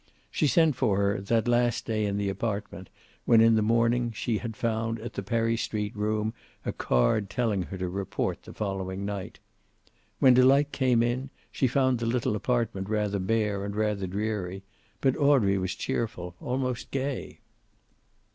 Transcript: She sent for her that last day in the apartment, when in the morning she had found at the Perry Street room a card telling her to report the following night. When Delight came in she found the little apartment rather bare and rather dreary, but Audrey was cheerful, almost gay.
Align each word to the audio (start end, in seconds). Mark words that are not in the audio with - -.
She 0.31 0.47
sent 0.47 0.75
for 0.75 0.97
her 0.97 1.21
that 1.21 1.47
last 1.47 1.85
day 1.85 2.05
in 2.07 2.17
the 2.17 2.27
apartment, 2.27 2.89
when 3.25 3.39
in 3.39 3.53
the 3.53 3.61
morning 3.61 4.11
she 4.13 4.39
had 4.39 4.57
found 4.57 4.97
at 4.99 5.13
the 5.13 5.21
Perry 5.21 5.55
Street 5.55 5.95
room 5.95 6.33
a 6.65 6.73
card 6.73 7.29
telling 7.29 7.61
her 7.61 7.77
to 7.77 7.87
report 7.87 8.41
the 8.41 8.51
following 8.55 9.05
night. 9.05 9.37
When 10.17 10.33
Delight 10.33 10.71
came 10.71 11.03
in 11.03 11.29
she 11.51 11.67
found 11.67 11.99
the 11.99 12.07
little 12.07 12.35
apartment 12.35 12.89
rather 12.89 13.19
bare 13.19 13.63
and 13.63 13.75
rather 13.75 14.07
dreary, 14.07 14.63
but 15.01 15.15
Audrey 15.17 15.59
was 15.59 15.75
cheerful, 15.75 16.33
almost 16.39 16.89
gay. 16.89 17.41